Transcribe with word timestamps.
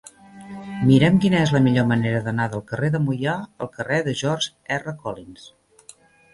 Mira'm 0.91 1.19
quina 1.25 1.41
és 1.47 1.53
la 1.57 1.61
millor 1.65 1.85
manera 1.91 2.23
d'anar 2.29 2.49
del 2.55 2.65
carrer 2.73 2.91
de 2.97 3.03
Moià 3.05 3.37
al 3.67 3.73
carrer 3.79 4.03
de 4.11 4.19
George 4.25 4.77
R. 4.81 4.99
Collins. 5.07 5.49